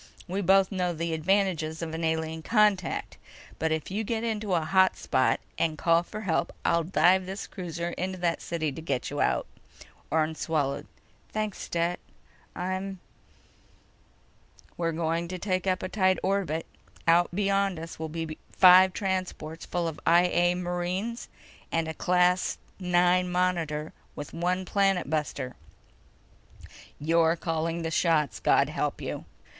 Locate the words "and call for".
5.59-6.21